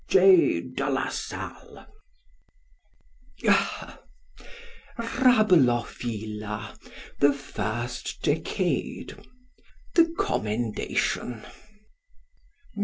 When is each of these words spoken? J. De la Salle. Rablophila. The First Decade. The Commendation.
J. 0.09 0.61
De 0.61 0.89
la 0.89 1.09
Salle. 1.09 1.85
Rablophila. 4.97 6.75
The 7.19 7.33
First 7.33 8.23
Decade. 8.23 9.15
The 9.93 10.11
Commendation. 10.17 11.43